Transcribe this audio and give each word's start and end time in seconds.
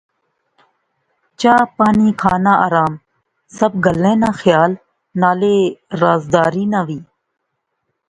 چاء 1.39 1.63
پانی، 1.77 2.09
کھانا 2.21 2.53
آرام۔۔۔ 2.65 2.91
سب 3.57 3.71
گلیں 3.85 4.17
ناں 4.21 4.35
خیال۔ 4.41 4.71
نالے 5.19 5.55
رازداری 6.01 6.63
ناں 6.71 6.83
وی 6.87 6.99